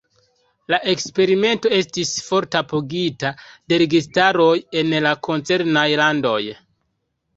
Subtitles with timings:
[0.73, 3.33] La eksperimento estis forte apogita
[3.73, 6.39] de registaroj en la koncernaj landoj.